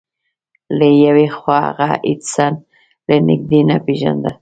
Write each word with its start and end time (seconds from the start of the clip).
له 0.77 0.87
يوې 1.05 1.27
خوا 1.37 1.57
هغه 1.67 1.89
ايډېسن 2.07 2.53
له 3.07 3.15
نږدې 3.27 3.59
نه 3.69 3.77
پېژانده. 3.85 4.31